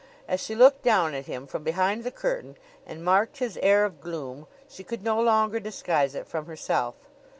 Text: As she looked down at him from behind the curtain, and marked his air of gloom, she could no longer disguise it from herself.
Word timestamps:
As 0.27 0.39
she 0.41 0.55
looked 0.55 0.81
down 0.81 1.13
at 1.13 1.27
him 1.27 1.45
from 1.45 1.61
behind 1.61 2.03
the 2.03 2.09
curtain, 2.09 2.57
and 2.87 3.05
marked 3.05 3.37
his 3.37 3.59
air 3.61 3.85
of 3.85 4.01
gloom, 4.01 4.47
she 4.67 4.83
could 4.83 5.03
no 5.03 5.21
longer 5.21 5.59
disguise 5.59 6.15
it 6.15 6.25
from 6.25 6.47
herself. 6.47 6.95